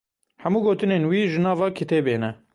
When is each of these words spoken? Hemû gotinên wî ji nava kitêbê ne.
Hemû 0.43 0.59
gotinên 0.65 1.03
wî 1.11 1.19
ji 1.31 1.39
nava 1.45 1.67
kitêbê 1.77 2.15
ne. 2.23 2.31